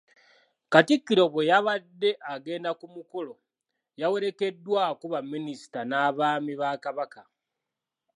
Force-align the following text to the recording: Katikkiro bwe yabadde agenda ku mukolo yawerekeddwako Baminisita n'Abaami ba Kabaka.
Katikkiro 0.71 1.23
bwe 1.33 1.43
yabadde 1.51 2.09
agenda 2.33 2.69
ku 2.79 2.85
mukolo 2.95 3.33
yawerekeddwako 4.01 5.03
Baminisita 5.13 5.79
n'Abaami 5.85 6.53
ba 6.61 6.69
Kabaka. 6.83 7.21